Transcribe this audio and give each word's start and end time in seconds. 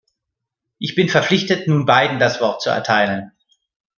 Ich 0.79 0.95
bin 0.95 1.09
verpflichtet, 1.09 1.67
nun 1.67 1.85
beiden 1.85 2.17
das 2.17 2.41
Wort 2.41 2.63
zu 2.63 2.71
erteilen. 2.71 3.33